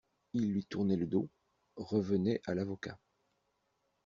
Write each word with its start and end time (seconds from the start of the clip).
Ils 0.33 0.51
lui 0.51 0.65
tournaient 0.65 0.95
le 0.95 1.05
dos, 1.05 1.29
revenaient 1.75 2.41
à 2.47 2.55
l'avocat. 2.55 2.97